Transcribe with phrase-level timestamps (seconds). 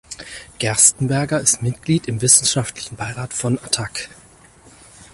[0.57, 4.09] Gerstenberger ist Mitglied im wissenschaftlichen Beirat von Attac.